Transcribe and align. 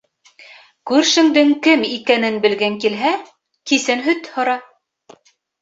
Күршеңдең 0.91 1.51
кем 1.67 1.85
икәнен 1.89 2.39
белгең 2.47 2.79
килһә, 2.87 3.13
кисен 3.73 4.05
һөт 4.09 4.35
һора. 4.39 4.61